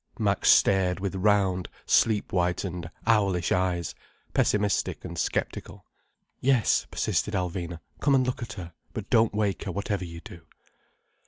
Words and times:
Max 0.17 0.49
stared 0.49 0.99
with 0.99 1.13
round, 1.13 1.69
sleep 1.85 2.31
whitened, 2.31 2.89
owlish 3.05 3.51
eyes, 3.51 3.93
pessimistic 4.33 5.05
and 5.05 5.15
sceptical: 5.15 5.85
"Yes," 6.39 6.87
persisted 6.89 7.35
Alvina. 7.35 7.81
"Come 7.99 8.15
and 8.15 8.25
look 8.25 8.41
at 8.41 8.53
her. 8.53 8.73
But 8.93 9.11
don't 9.11 9.35
wake 9.35 9.65
her, 9.65 9.71
whatever 9.71 10.03
you 10.03 10.19
do." 10.19 10.41